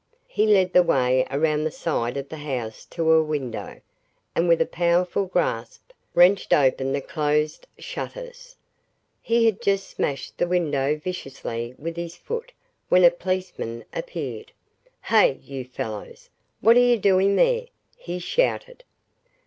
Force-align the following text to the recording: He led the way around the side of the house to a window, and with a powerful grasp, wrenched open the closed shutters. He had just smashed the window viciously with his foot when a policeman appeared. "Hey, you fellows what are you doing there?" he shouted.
He 0.27 0.47
led 0.47 0.73
the 0.73 0.81
way 0.81 1.27
around 1.29 1.63
the 1.63 1.69
side 1.69 2.17
of 2.17 2.27
the 2.27 2.37
house 2.37 2.85
to 2.87 3.11
a 3.11 3.21
window, 3.21 3.81
and 4.33 4.47
with 4.47 4.59
a 4.59 4.65
powerful 4.65 5.27
grasp, 5.27 5.91
wrenched 6.15 6.53
open 6.53 6.91
the 6.91 7.01
closed 7.01 7.67
shutters. 7.77 8.55
He 9.21 9.45
had 9.45 9.61
just 9.61 9.87
smashed 9.87 10.39
the 10.39 10.47
window 10.47 10.95
viciously 10.97 11.75
with 11.77 11.97
his 11.97 12.15
foot 12.15 12.51
when 12.89 13.03
a 13.03 13.11
policeman 13.11 13.85
appeared. 13.93 14.51
"Hey, 15.03 15.33
you 15.43 15.65
fellows 15.65 16.31
what 16.61 16.75
are 16.77 16.79
you 16.79 16.97
doing 16.97 17.35
there?" 17.35 17.67
he 17.95 18.17
shouted. 18.17 18.83